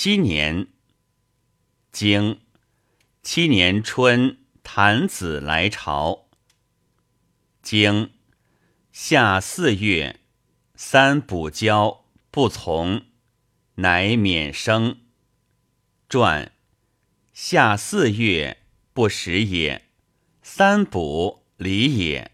[0.00, 0.68] 七年，
[1.90, 2.40] 经
[3.20, 6.28] 七年春，谭子来朝。
[7.62, 8.12] 经
[8.92, 10.20] 夏四月，
[10.76, 13.06] 三补交不从，
[13.74, 15.00] 乃免生。
[16.08, 16.52] 传
[17.32, 18.58] 夏四月
[18.92, 19.88] 不食也，
[20.44, 22.30] 三补礼也。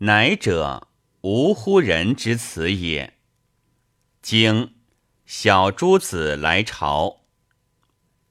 [0.00, 0.88] 乃者
[1.22, 3.14] 无乎人之辞也。
[4.20, 4.74] 经
[5.32, 7.20] 小诸子来朝。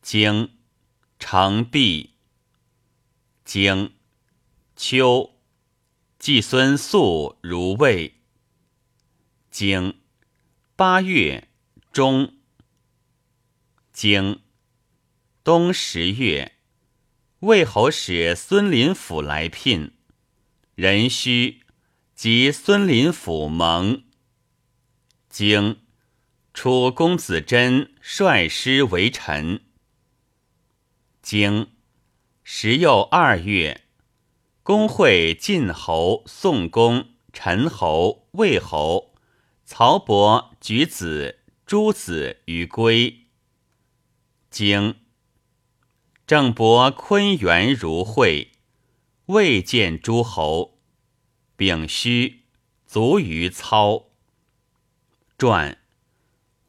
[0.01, 0.57] 经
[1.17, 2.15] 成毕。
[3.45, 3.93] 经
[4.75, 5.39] 秋。
[6.19, 8.15] 季孙宿如魏。
[9.49, 10.01] 经
[10.75, 11.47] 八月
[11.93, 12.33] 中。
[13.93, 14.41] 经
[15.41, 16.57] 冬十月，
[17.39, 19.95] 魏侯使孙林甫来聘。
[20.75, 21.63] 壬戌，
[22.13, 24.03] 即孙林甫盟。
[25.29, 25.79] 经
[26.61, 29.61] 楚公子贞率师为臣。
[31.21, 31.71] 经
[32.43, 33.85] 时又二月。
[34.61, 39.15] 公会晋侯、宋公、陈侯、魏侯、
[39.63, 43.27] 曹伯、举子、诸子于归。
[44.49, 44.95] 经
[46.27, 48.51] 郑伯昆元如会，
[49.27, 50.77] 未见诸侯。
[51.55, 52.41] 丙戌，
[52.85, 54.07] 卒于操。
[55.37, 55.78] 传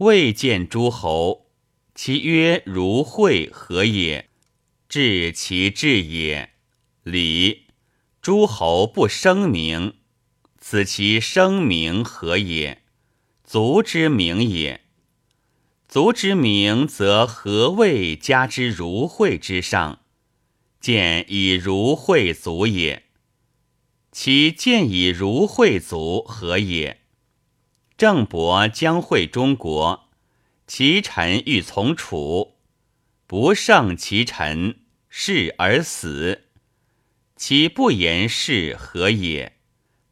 [0.00, 1.50] 未见诸侯，
[1.94, 4.30] 其曰如会何也？
[4.88, 6.52] 至其至也。
[7.02, 7.66] 礼。
[8.22, 9.96] 诸侯不声名，
[10.58, 12.80] 此其声名何也？
[13.44, 14.80] 足之名也。
[15.86, 20.00] 足之名，则何谓加之如会之上？
[20.80, 23.02] 见以如会足也。
[24.10, 26.99] 其见以如会足何也？
[28.00, 30.08] 郑伯将会中国，
[30.66, 32.56] 其臣欲从楚，
[33.26, 34.78] 不胜其臣，
[35.10, 36.46] 事而死。
[37.36, 39.58] 其不言是何也？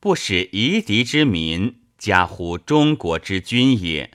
[0.00, 4.10] 不使夷狄之民加乎中国之君也。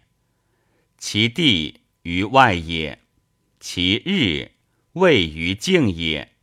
[1.00, 3.00] 其地于外也，
[3.59, 4.52] 其日
[4.92, 6.34] 位于境也。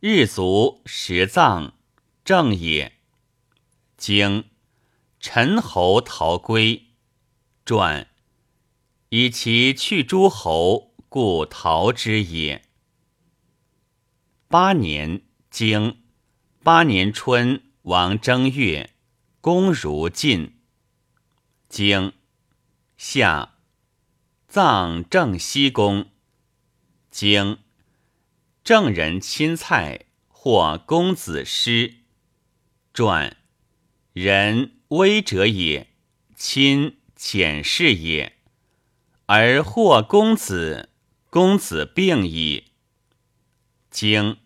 [0.00, 1.72] 日足食葬
[2.22, 2.92] 正也。
[3.96, 4.44] 经
[5.20, 6.86] 陈侯逃归
[7.64, 8.08] 传，
[9.10, 12.64] 以其去诸侯，故逃之也。
[14.48, 15.22] 八年。
[15.50, 16.04] 经
[16.62, 18.94] 八年春，王正月，
[19.40, 20.60] 公如晋。
[21.68, 22.12] 经
[22.96, 23.56] 夏
[24.46, 26.08] 葬郑西公。
[27.10, 27.58] 经
[28.62, 31.96] 郑人亲蔡，或公子师。
[32.94, 33.36] 传
[34.12, 35.86] 人威者也，
[36.34, 38.32] 亲浅士也，
[39.26, 40.88] 而或公子，
[41.30, 42.72] 公子病矣。
[43.88, 44.38] 经。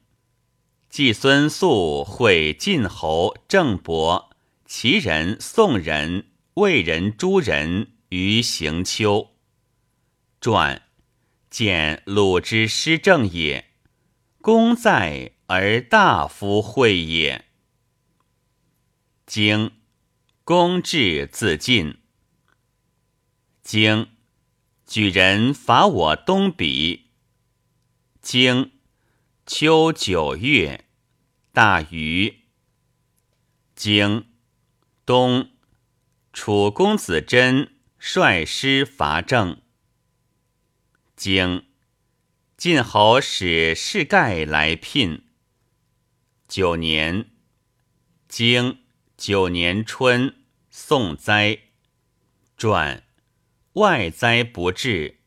[0.90, 4.30] 季孙宿会晋侯郑伯，
[4.66, 9.30] 齐人、宋人、魏人、诸人于行丘。
[10.40, 10.82] 传
[11.50, 13.70] 见鲁之师政也，
[14.40, 17.46] 功在而大夫会也。
[19.26, 19.72] 经
[20.46, 22.02] 公至自尽。
[23.62, 24.10] 经
[24.86, 27.04] 举人伐我东鄙。
[28.20, 28.72] 经
[29.46, 30.84] 秋九月。
[31.50, 32.40] 大禹，
[33.74, 34.26] 经
[35.06, 35.52] 东，
[36.32, 39.62] 楚公子贞率师伐郑。
[41.16, 41.64] 经
[42.56, 45.24] 晋侯使士盖来聘。
[46.48, 47.30] 九年，
[48.26, 48.83] 经
[49.26, 51.58] 九年春，宋灾。
[52.58, 53.04] 传
[53.72, 55.20] 外灾不至，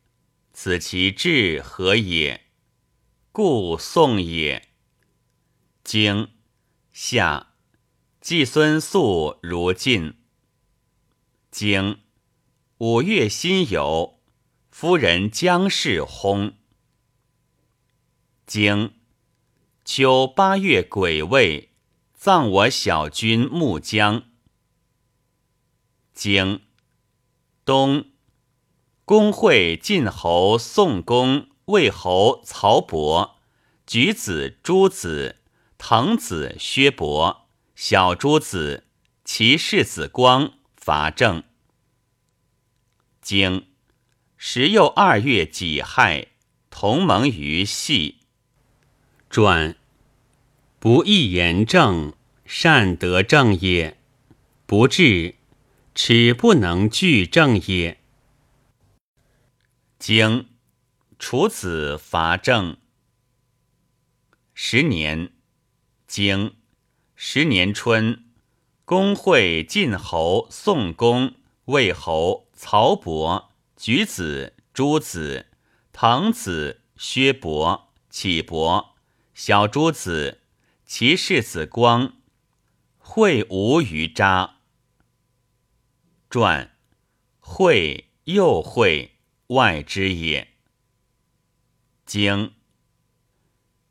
[0.54, 2.46] 此其至何也？
[3.32, 4.68] 故宋也。
[5.84, 6.30] 经
[6.94, 7.56] 夏，
[8.22, 10.14] 季孙宿如晋。
[11.50, 12.02] 经
[12.78, 14.18] 五月辛酉，
[14.70, 16.54] 夫人姜氏薨。
[18.46, 18.94] 经
[19.84, 21.72] 秋八月癸未，
[22.18, 24.24] 葬我小君穆姜。
[26.16, 26.62] 经
[27.64, 28.06] 东，
[29.06, 33.38] 公会晋侯、宋公、魏侯、曹伯、
[33.86, 35.38] 举子、诸子。
[35.78, 38.88] 滕子薛伯，小诸子，
[39.24, 41.44] 其世子光伐郑。
[43.22, 43.68] 经
[44.38, 46.30] 时又二月己亥，
[46.72, 48.22] 同盟于系。
[49.30, 49.78] 传
[50.90, 52.14] 不义言正，
[52.46, 53.98] 善得正也；
[54.66, 55.36] 不治，
[55.94, 58.00] 耻不能据正也。
[60.00, 60.48] 经
[61.20, 62.78] 楚子伐郑。
[64.54, 65.34] 十年，
[66.08, 66.56] 经
[67.18, 68.24] 十年春，
[68.86, 71.34] 公会晋侯、宋公、
[71.66, 75.48] 魏侯、曹伯、举子、诸子、
[75.92, 78.96] 滕子、薛伯、启伯、
[79.34, 80.40] 小诸子，
[80.90, 82.14] 其世子光，
[82.98, 84.62] 会无于渣。
[86.30, 86.78] 传，
[87.40, 89.18] 会又会，
[89.48, 90.54] 外之也。
[92.06, 92.54] 经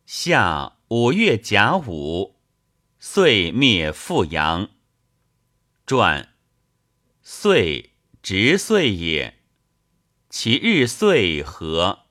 [0.06, 2.40] 夏五月甲午，
[2.99, 4.70] 岁灭富阳。
[5.84, 6.34] 传
[7.22, 7.92] 岁
[8.22, 9.42] 直岁也，
[10.31, 12.06] 其日岁何？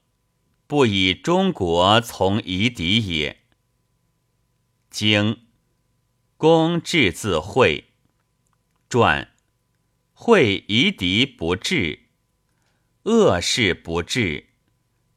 [0.68, 3.45] 不以中国从夷狄也。
[4.96, 5.42] 经
[6.38, 7.90] 公至自会。
[8.88, 9.30] 传
[10.14, 12.06] 会夷狄不治，
[13.04, 14.52] 恶事不治。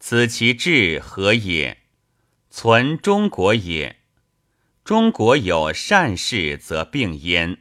[0.00, 1.84] 此其志何也？
[2.50, 4.00] 存中国也。
[4.82, 7.58] 中国有善事，则并焉；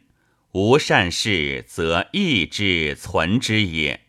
[0.54, 4.08] 无善事，则义之存之也。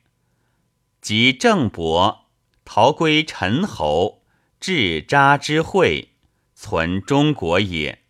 [1.03, 2.31] 即郑伯
[2.65, 4.25] 逃归陈侯，
[4.59, 6.15] 至渣之会，
[6.61, 8.05] 存中国也。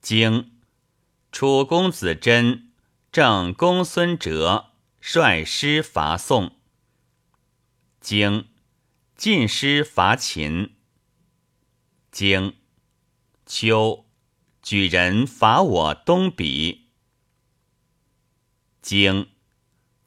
[0.00, 0.58] 经
[1.30, 2.72] 楚公子真
[3.12, 6.56] 郑公孙哲率师伐宋。
[8.00, 8.48] 经。
[9.14, 10.74] 晋师伐秦。
[12.10, 12.56] 经
[13.46, 14.06] 秋，
[14.60, 16.86] 举人伐我东鄙。
[18.82, 19.30] 经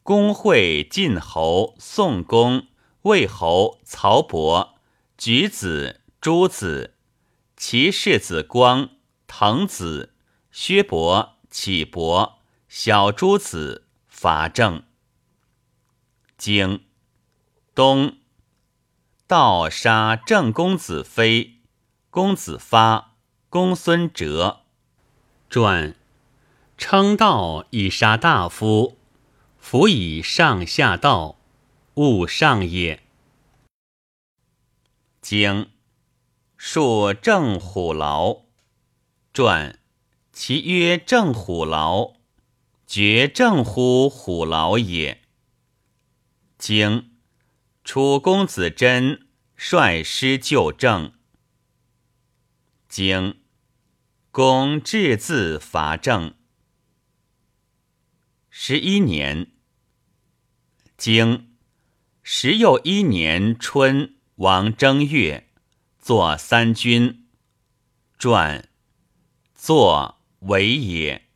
[0.03, 2.67] 公会晋侯、宋公、
[3.03, 4.77] 魏侯、曹伯、
[5.17, 6.95] 举子、诸子，
[7.55, 8.89] 其世子光、
[9.25, 10.13] 滕子、
[10.51, 14.83] 薛伯、启伯、小诸子伐郑。
[16.37, 16.83] 经
[17.73, 18.17] 东。
[19.27, 21.59] 盗杀郑公子非，
[22.09, 23.15] 公子发，
[23.47, 24.63] 公孙哲。
[25.49, 25.95] 传
[26.77, 28.97] 称道以杀大夫，
[29.57, 31.37] 辅以上下道，
[31.93, 33.03] 勿上也。
[35.21, 35.69] 经
[36.61, 38.41] 述郑虎牢。
[39.31, 39.79] 传
[40.33, 42.15] 其曰郑虎牢，
[42.85, 45.21] 绝郑乎虎牢也。
[46.57, 47.11] 经。
[47.85, 51.13] 楚公子真率师救郑，
[52.89, 53.39] 经
[54.29, 56.35] 公至自伐郑。
[58.49, 59.53] 十一年，
[60.97, 61.55] 经
[62.21, 65.48] 时又一年春，王正月，
[65.99, 67.27] 作三军。
[68.17, 68.67] 传
[69.55, 71.27] 作为也。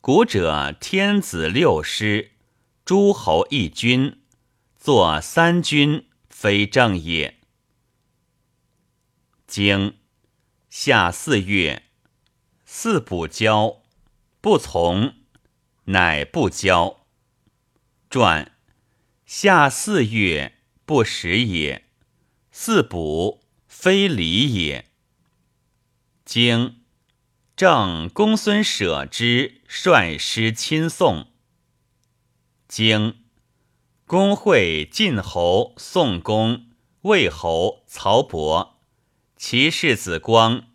[0.00, 2.32] 古者天子六师，
[2.84, 4.22] 诸侯一军。
[4.78, 7.40] 作三军，非正也。
[9.48, 9.98] 经
[10.70, 11.84] 夏四月，
[12.64, 13.82] 四补交，
[14.40, 15.14] 不从，
[15.86, 17.06] 乃不交。
[18.08, 18.52] 传
[19.24, 21.86] 夏四月，不食也。
[22.52, 23.45] 四补，
[23.78, 24.86] 非礼也。
[26.24, 26.80] 经
[27.54, 31.28] 正公孙舍之率师亲送。
[32.66, 33.22] 经。
[34.06, 36.70] 公会晋侯、宋公、
[37.02, 38.80] 魏侯、曹伯，
[39.36, 40.68] 其世子光、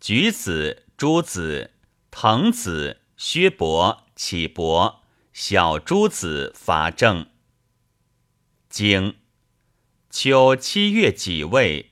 [0.00, 1.74] 举子、朱子、
[2.10, 7.30] 滕子、薛伯、启伯、小朱子伐郑。
[8.68, 9.16] 经
[10.10, 11.87] 秋七月己未，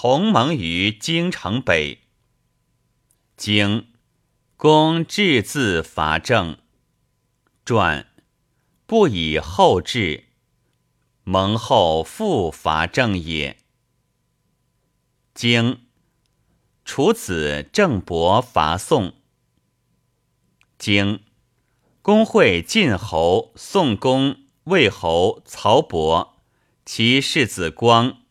[0.00, 2.02] 同盟于京城北。
[3.36, 3.88] 经
[4.56, 6.56] 公至自伐郑。
[7.64, 8.06] 传
[8.86, 10.28] 不以后至。
[11.24, 13.58] 蒙后复伐郑也。
[15.34, 15.88] 经
[16.84, 19.14] 楚子郑伯伐宋。
[20.78, 21.24] 经
[22.02, 26.36] 公会晋侯、宋公、魏侯、曹伯，
[26.86, 28.22] 其世子光、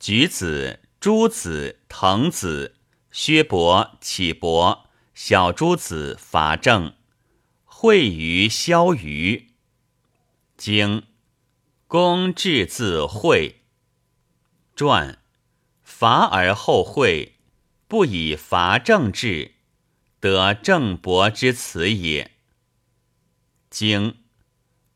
[0.00, 2.76] 举子、诸子、滕子、
[3.10, 6.94] 薛伯、启伯、小诸子伐郑，
[7.64, 9.54] 会于萧虞。
[10.58, 11.04] 经。
[11.86, 13.62] 公至自会。
[14.76, 15.18] 传
[15.82, 17.38] 伐而后会，
[17.88, 19.54] 不以伐政治，
[20.20, 22.32] 得郑伯之辞也。
[23.70, 24.18] 经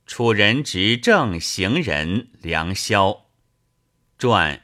[0.06, 3.30] 楚人执政行人梁萧。
[4.18, 4.63] 传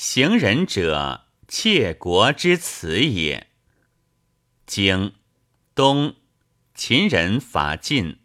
[0.00, 3.48] 行人者，窃国之辞也。
[4.64, 5.12] 经
[5.74, 6.14] 东
[6.72, 8.20] 秦人伐晋。